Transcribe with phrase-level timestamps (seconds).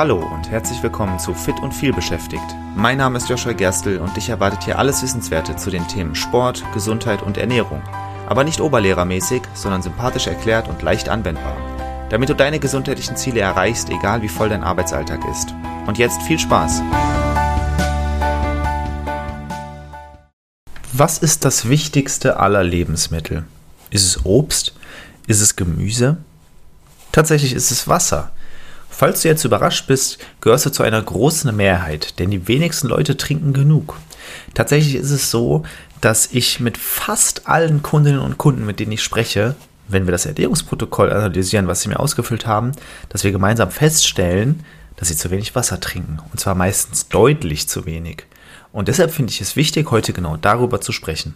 [0.00, 2.56] Hallo und herzlich willkommen zu Fit und viel beschäftigt.
[2.74, 6.64] Mein Name ist Joshua Gerstl und dich erwartet hier alles Wissenswerte zu den Themen Sport,
[6.72, 7.82] Gesundheit und Ernährung.
[8.26, 11.54] Aber nicht oberlehrermäßig, sondern sympathisch erklärt und leicht anwendbar.
[12.08, 15.54] Damit du deine gesundheitlichen Ziele erreichst, egal wie voll dein Arbeitsalltag ist.
[15.86, 16.80] Und jetzt viel Spaß!
[20.94, 23.44] Was ist das wichtigste aller Lebensmittel?
[23.90, 24.72] Ist es Obst?
[25.26, 26.16] Ist es Gemüse?
[27.12, 28.32] Tatsächlich ist es Wasser.
[28.90, 33.16] Falls du jetzt überrascht bist, gehörst du zu einer großen Mehrheit, denn die wenigsten Leute
[33.16, 33.96] trinken genug.
[34.52, 35.62] Tatsächlich ist es so,
[36.00, 39.54] dass ich mit fast allen Kundinnen und Kunden, mit denen ich spreche,
[39.88, 42.72] wenn wir das Ernährungsprotokoll analysieren, was sie mir ausgefüllt haben,
[43.08, 44.64] dass wir gemeinsam feststellen,
[44.96, 46.18] dass sie zu wenig Wasser trinken.
[46.30, 48.26] Und zwar meistens deutlich zu wenig.
[48.72, 51.34] Und deshalb finde ich es wichtig, heute genau darüber zu sprechen.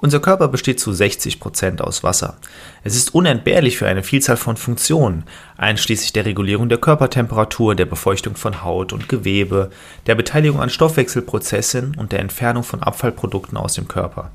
[0.00, 2.36] Unser Körper besteht zu 60 Prozent aus Wasser.
[2.84, 5.24] Es ist unentbehrlich für eine Vielzahl von Funktionen,
[5.56, 9.72] einschließlich der Regulierung der Körpertemperatur, der Befeuchtung von Haut und Gewebe,
[10.06, 14.30] der Beteiligung an Stoffwechselprozessen und der Entfernung von Abfallprodukten aus dem Körper.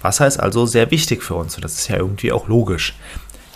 [0.00, 2.96] Wasser ist also sehr wichtig für uns und das ist ja irgendwie auch logisch.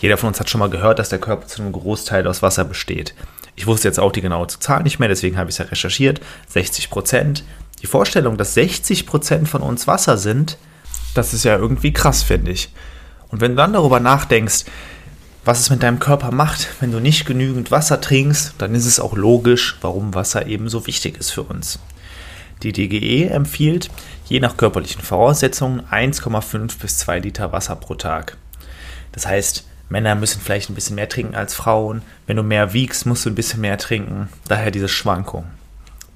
[0.01, 2.65] Jeder von uns hat schon mal gehört, dass der Körper zu einem Großteil aus Wasser
[2.65, 3.17] besteht.
[3.57, 6.21] Ich wusste jetzt auch die genaue Zahl nicht mehr, deswegen habe ich es ja recherchiert.
[6.51, 7.43] 60 Prozent.
[7.83, 10.57] Die Vorstellung, dass 60 Prozent von uns Wasser sind,
[11.17, 12.71] das ist ja irgendwie krass, finde ich.
[13.29, 14.65] Und wenn du dann darüber nachdenkst,
[15.45, 18.99] was es mit deinem Körper macht, wenn du nicht genügend Wasser trinkst, dann ist es
[18.99, 21.79] auch logisch, warum Wasser eben so wichtig ist für uns.
[22.63, 23.91] Die DGE empfiehlt,
[24.29, 28.37] je nach körperlichen Voraussetzungen, 1,5 bis 2 Liter Wasser pro Tag.
[29.13, 32.03] Das heißt, Männer müssen vielleicht ein bisschen mehr trinken als Frauen.
[32.27, 34.29] Wenn du mehr wiegst, musst du ein bisschen mehr trinken.
[34.49, 35.45] Daher diese Schwankung.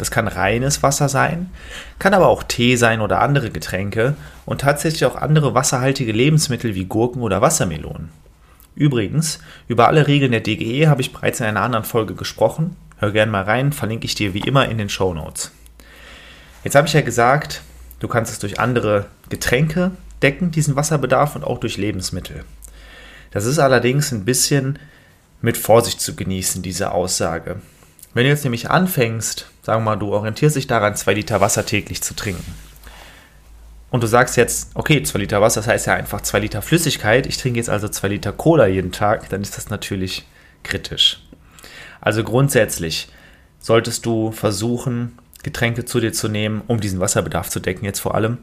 [0.00, 1.50] Das kann reines Wasser sein,
[1.98, 4.14] kann aber auch Tee sein oder andere Getränke
[4.46, 8.08] und tatsächlich auch andere wasserhaltige Lebensmittel wie Gurken oder Wassermelonen.
[8.74, 12.78] Übrigens, über alle Regeln der DGE habe ich bereits in einer anderen Folge gesprochen.
[12.96, 15.52] Hör gerne mal rein, verlinke ich dir wie immer in den Show Notes.
[16.64, 17.60] Jetzt habe ich ja gesagt,
[17.98, 19.90] du kannst es durch andere Getränke
[20.22, 22.46] decken, diesen Wasserbedarf und auch durch Lebensmittel.
[23.32, 24.78] Das ist allerdings ein bisschen
[25.42, 27.60] mit Vorsicht zu genießen, diese Aussage.
[28.12, 31.64] Wenn du jetzt nämlich anfängst, sagen wir mal, du orientierst dich daran, zwei Liter Wasser
[31.64, 32.54] täglich zu trinken.
[33.90, 37.26] Und du sagst jetzt, okay, zwei Liter Wasser, das heißt ja einfach zwei Liter Flüssigkeit.
[37.26, 40.26] Ich trinke jetzt also zwei Liter Cola jeden Tag, dann ist das natürlich
[40.62, 41.22] kritisch.
[42.00, 43.08] Also grundsätzlich
[43.60, 48.14] solltest du versuchen, Getränke zu dir zu nehmen, um diesen Wasserbedarf zu decken, jetzt vor
[48.14, 48.38] allem,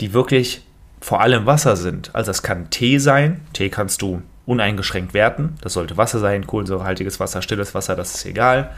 [0.00, 0.64] die wirklich
[1.00, 2.14] vor allem Wasser sind.
[2.14, 3.40] Also das kann Tee sein.
[3.52, 5.56] Tee kannst du uneingeschränkt werten.
[5.60, 8.74] Das sollte Wasser sein, kohlensäurehaltiges Wasser, stilles Wasser, das ist egal.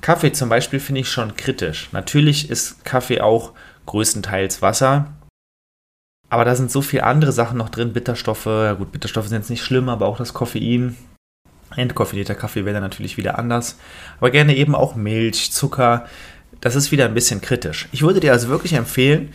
[0.00, 1.88] Kaffee zum Beispiel finde ich schon kritisch.
[1.92, 3.52] Natürlich ist Kaffee auch
[3.86, 5.12] größtenteils Wasser.
[6.28, 8.46] Aber da sind so viele andere Sachen noch drin, Bitterstoffe.
[8.46, 10.96] Ja gut, Bitterstoffe sind jetzt nicht schlimm, aber auch das Koffein.
[11.76, 13.78] Entkoffinierter Kaffee wäre dann natürlich wieder anders.
[14.18, 16.06] Aber gerne eben auch Milch, Zucker.
[16.60, 17.88] Das ist wieder ein bisschen kritisch.
[17.92, 19.32] Ich würde dir also wirklich empfehlen,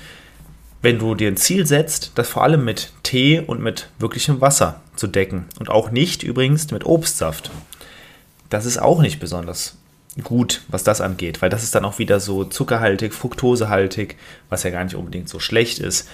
[0.81, 4.81] wenn du dir ein Ziel setzt, das vor allem mit Tee und mit wirklichem Wasser
[4.95, 5.45] zu decken.
[5.59, 7.51] Und auch nicht übrigens mit Obstsaft.
[8.49, 9.77] Das ist auch nicht besonders
[10.23, 14.15] gut, was das angeht, weil das ist dann auch wieder so zuckerhaltig, fruktosehaltig,
[14.49, 16.09] was ja gar nicht unbedingt so schlecht ist.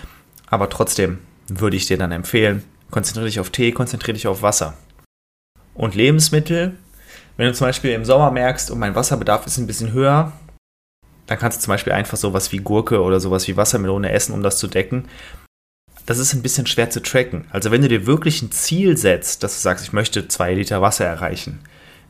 [0.47, 4.75] Aber trotzdem würde ich dir dann empfehlen, konzentriere dich auf Tee, konzentriere dich auf Wasser.
[5.73, 6.73] Und Lebensmittel,
[7.37, 10.33] wenn du zum Beispiel im Sommer merkst, und oh, mein Wasserbedarf ist ein bisschen höher,
[11.25, 14.43] dann kannst du zum Beispiel einfach sowas wie Gurke oder sowas wie Wassermelone essen, um
[14.43, 15.05] das zu decken.
[16.05, 17.45] Das ist ein bisschen schwer zu tracken.
[17.51, 20.81] Also wenn du dir wirklich ein Ziel setzt, dass du sagst, ich möchte zwei Liter
[20.81, 21.59] Wasser erreichen,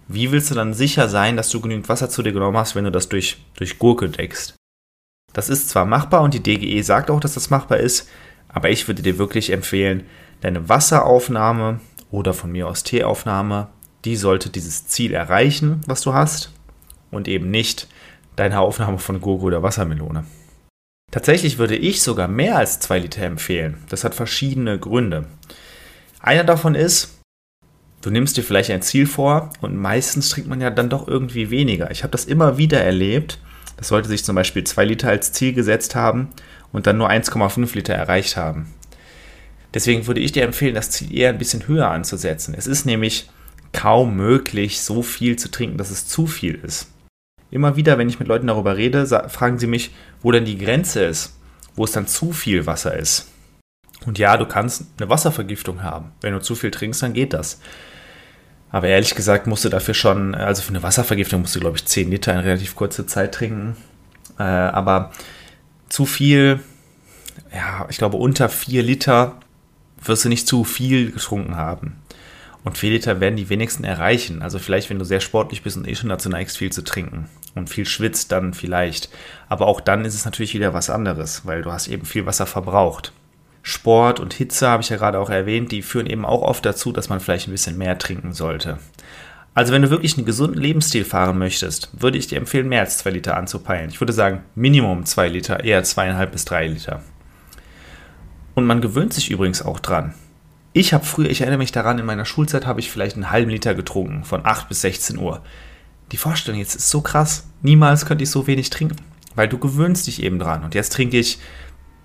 [0.07, 2.83] wie willst du dann sicher sein, dass du genügend Wasser zu dir genommen hast, wenn
[2.83, 4.55] du das durch, durch Gurke deckst?
[5.31, 8.09] Das ist zwar machbar und die DGE sagt auch, dass das machbar ist,
[8.49, 10.03] aber ich würde dir wirklich empfehlen,
[10.41, 11.79] deine Wasseraufnahme
[12.11, 13.69] oder von mir aus Teeaufnahme,
[14.05, 16.51] die sollte dieses Ziel erreichen, was du hast
[17.09, 17.87] und eben nicht
[18.35, 20.25] deine Aufnahme von Gurke oder Wassermelone.
[21.11, 23.77] Tatsächlich würde ich sogar mehr als 2 Liter empfehlen.
[23.89, 25.25] Das hat verschiedene Gründe.
[26.19, 27.19] Einer davon ist,
[28.01, 31.51] du nimmst dir vielleicht ein Ziel vor und meistens trinkt man ja dann doch irgendwie
[31.51, 31.91] weniger.
[31.91, 33.39] Ich habe das immer wieder erlebt.
[33.77, 36.29] Das sollte sich zum Beispiel 2 Liter als Ziel gesetzt haben
[36.71, 38.73] und dann nur 1,5 Liter erreicht haben.
[39.73, 42.55] Deswegen würde ich dir empfehlen, das Ziel eher ein bisschen höher anzusetzen.
[42.57, 43.29] Es ist nämlich
[43.71, 46.92] kaum möglich, so viel zu trinken, dass es zu viel ist.
[47.53, 49.91] Immer wieder, wenn ich mit Leuten darüber rede, fragen sie mich,
[50.23, 51.37] wo denn die Grenze ist,
[51.75, 53.27] wo es dann zu viel Wasser ist.
[54.07, 56.13] Und ja, du kannst eine Wasservergiftung haben.
[56.21, 57.61] Wenn du zu viel trinkst, dann geht das.
[58.71, 61.85] Aber ehrlich gesagt musst du dafür schon, also für eine Wasservergiftung musst du, glaube ich,
[61.85, 63.77] 10 Liter in relativ kurzer Zeit trinken.
[64.39, 65.11] Äh, aber
[65.89, 66.59] zu viel,
[67.53, 69.35] ja, ich glaube, unter 4 Liter
[70.01, 71.97] wirst du nicht zu viel getrunken haben.
[72.63, 74.41] Und 4 Liter werden die wenigsten erreichen.
[74.41, 77.27] Also vielleicht, wenn du sehr sportlich bist und eh schon dazu neigst, viel zu trinken
[77.55, 79.09] und viel schwitzt, dann vielleicht.
[79.49, 82.45] Aber auch dann ist es natürlich wieder was anderes, weil du hast eben viel Wasser
[82.45, 83.11] verbraucht.
[83.63, 86.91] Sport und Hitze habe ich ja gerade auch erwähnt, die führen eben auch oft dazu,
[86.91, 88.79] dass man vielleicht ein bisschen mehr trinken sollte.
[89.53, 92.97] Also wenn du wirklich einen gesunden Lebensstil fahren möchtest, würde ich dir empfehlen, mehr als
[92.99, 93.89] 2 Liter anzupeilen.
[93.89, 97.03] Ich würde sagen, Minimum 2 Liter, eher 2,5 bis 3 Liter.
[98.55, 100.13] Und man gewöhnt sich übrigens auch dran.
[100.75, 103.51] Ich habe früher, ich erinnere mich daran, in meiner Schulzeit habe ich vielleicht einen halben
[103.51, 105.43] Liter getrunken, von 8 bis 16 Uhr.
[106.11, 107.47] Die Vorstellung jetzt ist so krass.
[107.61, 108.95] Niemals könnte ich so wenig trinken,
[109.35, 110.63] weil du gewöhnst dich eben dran.
[110.63, 111.37] Und jetzt trinke ich,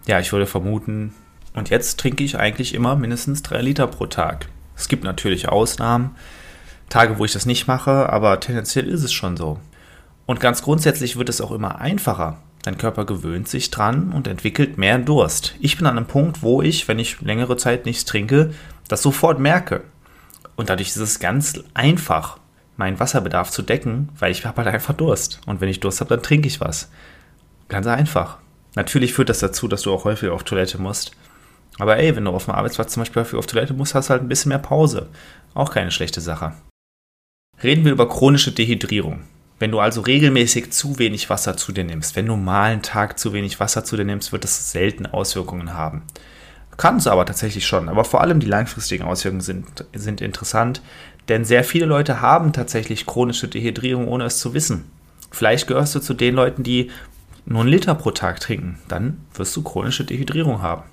[0.06, 1.15] ja, ich würde vermuten,
[1.55, 4.49] und jetzt trinke ich eigentlich immer mindestens 3 Liter pro Tag.
[4.76, 6.15] Es gibt natürlich Ausnahmen,
[6.91, 9.59] Tage, wo ich das nicht mache, aber tendenziell ist es schon so.
[10.26, 12.43] Und ganz grundsätzlich wird es auch immer einfacher.
[12.62, 15.55] Dein Körper gewöhnt sich dran und entwickelt mehr Durst.
[15.60, 18.52] Ich bin an einem Punkt, wo ich, wenn ich längere Zeit nichts trinke,
[18.88, 19.84] das sofort merke.
[20.56, 22.38] Und dadurch ist es ganz einfach,
[22.76, 25.40] meinen Wasserbedarf zu decken, weil ich habe halt einfach Durst.
[25.46, 26.90] Und wenn ich Durst habe, dann trinke ich was.
[27.69, 28.38] Ganz einfach.
[28.75, 31.12] Natürlich führt das dazu, dass du auch häufig auf Toilette musst.
[31.78, 34.10] Aber ey, wenn du auf dem Arbeitsplatz zum Beispiel häufig auf Toilette musst, hast du
[34.10, 35.08] halt ein bisschen mehr Pause.
[35.55, 36.52] Auch keine schlechte Sache.
[37.62, 39.22] Reden wir über chronische Dehydrierung.
[39.58, 43.19] Wenn du also regelmäßig zu wenig Wasser zu dir nimmst, wenn du mal einen Tag
[43.19, 46.02] zu wenig Wasser zu dir nimmst, wird das selten Auswirkungen haben.
[46.76, 50.81] Kann es aber tatsächlich schon, aber vor allem die langfristigen Auswirkungen sind, sind interessant,
[51.28, 54.84] denn sehr viele Leute haben tatsächlich chronische Dehydrierung, ohne es zu wissen.
[55.32, 56.90] Vielleicht gehörst du zu den Leuten, die
[57.44, 60.84] nur einen Liter pro Tag trinken, dann wirst du chronische Dehydrierung haben.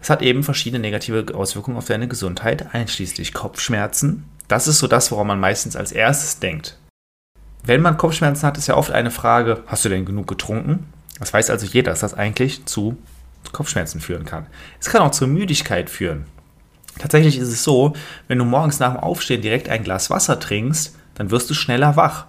[0.00, 4.24] Es hat eben verschiedene negative Auswirkungen auf deine Gesundheit, einschließlich Kopfschmerzen.
[4.46, 6.78] Das ist so das, woran man meistens als erstes denkt,
[7.64, 10.86] wenn man Kopfschmerzen hat, ist ja oft eine Frage, hast du denn genug getrunken?
[11.18, 12.96] Das weiß also jeder, dass das eigentlich zu
[13.52, 14.46] Kopfschmerzen führen kann.
[14.80, 16.24] Es kann auch zur Müdigkeit führen.
[16.98, 17.94] Tatsächlich ist es so,
[18.28, 21.96] wenn du morgens nach dem Aufstehen direkt ein Glas Wasser trinkst, dann wirst du schneller
[21.96, 22.26] wach.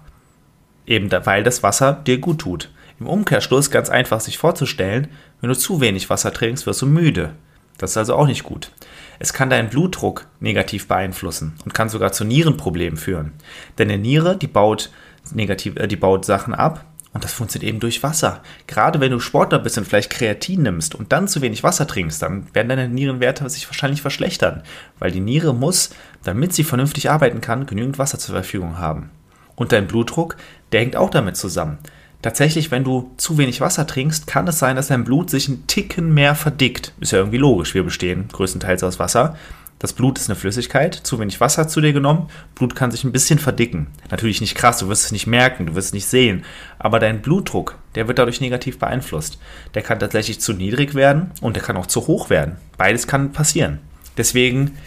[0.85, 2.69] Eben weil das Wasser dir gut tut.
[2.99, 5.09] Im Umkehrschluss ganz einfach sich vorzustellen,
[5.41, 7.33] wenn du zu wenig Wasser trinkst, wirst du müde.
[7.77, 8.71] Das ist also auch nicht gut.
[9.19, 13.33] Es kann deinen Blutdruck negativ beeinflussen und kann sogar zu Nierenproblemen führen.
[13.77, 14.91] Denn eine Niere, die baut
[15.33, 16.85] negativ, äh, die baut Sachen ab.
[17.13, 18.41] Und das funktioniert eben durch Wasser.
[18.67, 22.21] Gerade wenn du Sportler bist und vielleicht Kreatin nimmst und dann zu wenig Wasser trinkst,
[22.21, 24.63] dann werden deine Nierenwerte sich wahrscheinlich verschlechtern.
[24.99, 25.91] Weil die Niere muss,
[26.25, 29.11] damit sie vernünftig arbeiten kann, genügend Wasser zur Verfügung haben.
[29.55, 30.35] Und dein Blutdruck,
[30.73, 31.77] der hängt auch damit zusammen.
[32.21, 35.67] Tatsächlich, wenn du zu wenig Wasser trinkst, kann es sein, dass dein Blut sich einen
[35.67, 36.91] Ticken mehr verdickt.
[36.99, 39.37] Ist ja irgendwie logisch, wir bestehen größtenteils aus Wasser.
[39.77, 43.11] Das Blut ist eine Flüssigkeit, zu wenig Wasser zu dir genommen, Blut kann sich ein
[43.11, 43.87] bisschen verdicken.
[44.09, 46.45] Natürlich nicht krass, du wirst es nicht merken, du wirst es nicht sehen,
[46.79, 49.37] aber dein Blutdruck, der wird dadurch negativ beeinflusst.
[49.73, 52.55] Der kann tatsächlich zu niedrig werden und der kann auch zu hoch werden.
[52.77, 53.79] Beides kann passieren.
[54.17, 54.77] Deswegen,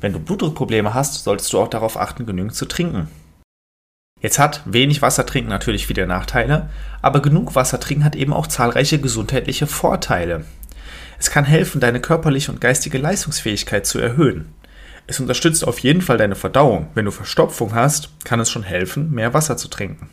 [0.00, 3.08] wenn du Blutdruckprobleme hast, solltest du auch darauf achten, genügend zu trinken.
[4.20, 6.70] Jetzt hat wenig Wasser trinken natürlich viele Nachteile,
[7.02, 10.44] aber genug Wasser trinken hat eben auch zahlreiche gesundheitliche Vorteile.
[11.18, 14.54] Es kann helfen, deine körperliche und geistige Leistungsfähigkeit zu erhöhen.
[15.06, 16.88] Es unterstützt auf jeden Fall deine Verdauung.
[16.94, 20.10] Wenn du Verstopfung hast, kann es schon helfen, mehr Wasser zu trinken.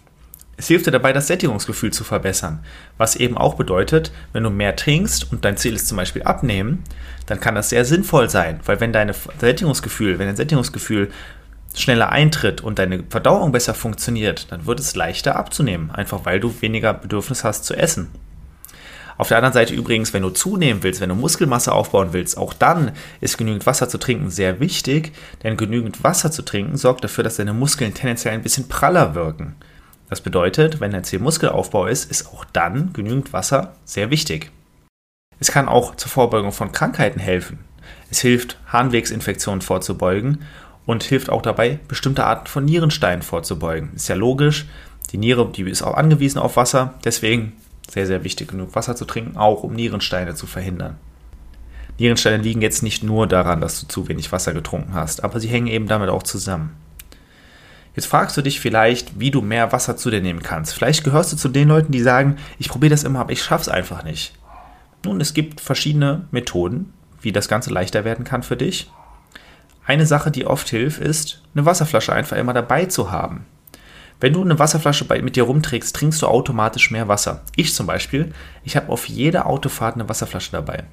[0.57, 2.59] Es hilft dir dabei, das Sättigungsgefühl zu verbessern,
[2.97, 6.81] was eben auch bedeutet, wenn du mehr trinkst und dein Ziel ist zum Beispiel abnehmen,
[7.25, 11.11] dann kann das sehr sinnvoll sein, weil wenn dein Sättigungsgefühl, wenn dein Sättigungsgefühl
[11.75, 16.53] schneller eintritt und deine Verdauung besser funktioniert, dann wird es leichter abzunehmen, einfach weil du
[16.61, 18.07] weniger Bedürfnis hast zu essen.
[19.17, 22.53] Auf der anderen Seite übrigens, wenn du zunehmen willst, wenn du Muskelmasse aufbauen willst, auch
[22.53, 22.91] dann
[23.21, 27.37] ist genügend Wasser zu trinken sehr wichtig, denn genügend Wasser zu trinken sorgt dafür, dass
[27.37, 29.55] deine Muskeln tendenziell ein bisschen praller wirken.
[30.09, 34.51] Das bedeutet, wenn dein Ziel Muskelaufbau ist, ist auch dann genügend Wasser sehr wichtig.
[35.39, 37.59] Es kann auch zur Vorbeugung von Krankheiten helfen.
[38.09, 40.43] Es hilft, Harnwegsinfektionen vorzubeugen
[40.85, 43.91] und hilft auch dabei, bestimmte Arten von Nierensteinen vorzubeugen.
[43.95, 44.65] Ist ja logisch,
[45.11, 47.53] die Niere, die ist auch angewiesen auf Wasser, deswegen
[47.89, 50.97] sehr, sehr wichtig, genug Wasser zu trinken, auch um Nierensteine zu verhindern.
[51.97, 55.47] Nierensteine liegen jetzt nicht nur daran, dass du zu wenig Wasser getrunken hast, aber sie
[55.47, 56.75] hängen eben damit auch zusammen.
[57.95, 60.73] Jetzt fragst du dich vielleicht, wie du mehr Wasser zu dir nehmen kannst.
[60.73, 63.61] Vielleicht gehörst du zu den Leuten, die sagen, ich probiere das immer, aber ich schaffe
[63.61, 64.33] es einfach nicht.
[65.05, 68.91] Nun, es gibt verschiedene Methoden, wie das Ganze leichter werden kann für dich.
[69.85, 73.45] Eine Sache, die oft hilft, ist, eine Wasserflasche einfach immer dabei zu haben.
[74.19, 77.41] Wenn du eine Wasserflasche mit dir rumträgst, trinkst du automatisch mehr Wasser.
[77.55, 80.85] Ich zum Beispiel, ich habe auf jeder Autofahrt eine Wasserflasche dabei.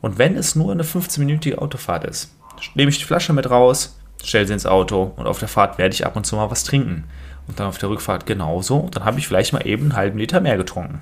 [0.00, 2.34] Und wenn es nur eine 15-minütige Autofahrt ist,
[2.74, 5.94] nehme ich die Flasche mit raus, stelle sie ins Auto und auf der Fahrt werde
[5.94, 7.04] ich ab und zu mal was trinken.
[7.46, 8.88] Und dann auf der Rückfahrt genauso.
[8.90, 11.00] Dann habe ich vielleicht mal eben einen halben Liter mehr getrunken.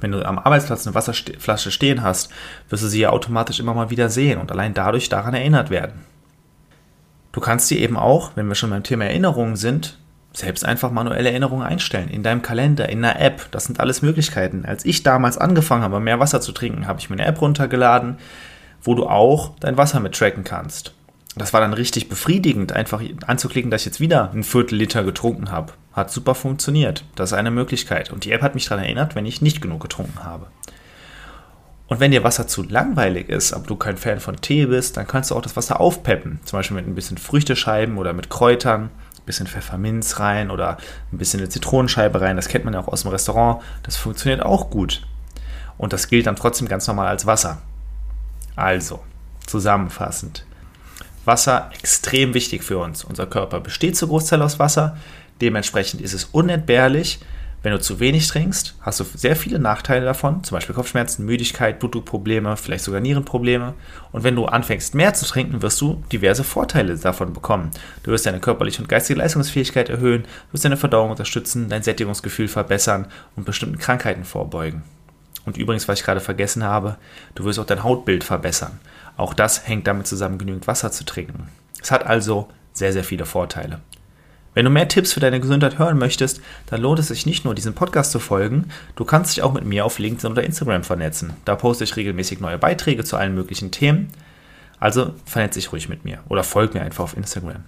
[0.00, 2.30] Wenn du am Arbeitsplatz eine Wasserflasche stehen hast,
[2.68, 6.00] wirst du sie ja automatisch immer mal wieder sehen und allein dadurch daran erinnert werden.
[7.30, 9.98] Du kannst dir eben auch, wenn wir schon beim Thema Erinnerungen sind,
[10.32, 12.08] selbst einfach manuelle Erinnerungen einstellen.
[12.08, 13.48] In deinem Kalender, in einer App.
[13.50, 14.64] Das sind alles Möglichkeiten.
[14.64, 18.16] Als ich damals angefangen habe, mehr Wasser zu trinken, habe ich mir eine App runtergeladen,
[18.82, 20.94] wo du auch dein Wasser mit tracken kannst.
[21.36, 25.50] Das war dann richtig befriedigend, einfach anzuklicken, dass ich jetzt wieder ein Viertel Liter getrunken
[25.50, 25.72] habe.
[25.92, 27.04] Hat super funktioniert.
[27.14, 28.10] Das ist eine Möglichkeit.
[28.10, 30.46] Und die App hat mich daran erinnert, wenn ich nicht genug getrunken habe.
[31.86, 35.06] Und wenn dir Wasser zu langweilig ist, aber du kein Fan von Tee bist, dann
[35.06, 36.40] kannst du auch das Wasser aufpeppen.
[36.44, 38.90] Zum Beispiel mit ein bisschen Früchtescheiben oder mit Kräutern,
[39.22, 40.78] ein bisschen Pfefferminz rein oder
[41.12, 42.36] ein bisschen eine Zitronenscheibe rein.
[42.36, 43.62] Das kennt man ja auch aus dem Restaurant.
[43.84, 45.06] Das funktioniert auch gut.
[45.78, 47.62] Und das gilt dann trotzdem ganz normal als Wasser.
[48.56, 49.00] Also,
[49.46, 50.44] zusammenfassend.
[51.24, 53.04] Wasser extrem wichtig für uns.
[53.04, 54.96] Unser Körper besteht zu Großteil aus Wasser.
[55.40, 57.20] Dementsprechend ist es unentbehrlich.
[57.62, 61.78] Wenn du zu wenig trinkst, hast du sehr viele Nachteile davon, zum Beispiel Kopfschmerzen, Müdigkeit,
[61.78, 63.74] Blutdruckprobleme, vielleicht sogar Nierenprobleme.
[64.10, 67.70] Und wenn du anfängst mehr zu trinken, wirst du diverse Vorteile davon bekommen.
[68.02, 73.06] Du wirst deine körperliche und geistige Leistungsfähigkeit erhöhen, wirst deine Verdauung unterstützen, dein Sättigungsgefühl verbessern
[73.36, 74.82] und bestimmten Krankheiten vorbeugen.
[75.44, 76.96] Und übrigens, was ich gerade vergessen habe,
[77.36, 78.80] du wirst auch dein Hautbild verbessern.
[79.16, 81.48] Auch das hängt damit zusammen, genügend Wasser zu trinken.
[81.80, 83.80] Es hat also sehr, sehr viele Vorteile.
[84.54, 87.54] Wenn du mehr Tipps für deine Gesundheit hören möchtest, dann lohnt es sich nicht nur,
[87.54, 88.66] diesem Podcast zu folgen,
[88.96, 91.32] du kannst dich auch mit mir auf LinkedIn oder Instagram vernetzen.
[91.44, 94.08] Da poste ich regelmäßig neue Beiträge zu allen möglichen Themen.
[94.78, 97.64] Also vernetze dich ruhig mit mir oder folg mir einfach auf Instagram.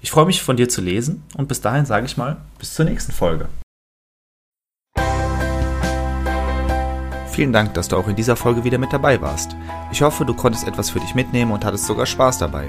[0.00, 2.84] Ich freue mich von dir zu lesen und bis dahin sage ich mal, bis zur
[2.84, 3.48] nächsten Folge.
[7.32, 9.56] Vielen Dank, dass du auch in dieser Folge wieder mit dabei warst.
[9.92, 12.68] Ich hoffe, du konntest etwas für dich mitnehmen und hattest sogar Spaß dabei.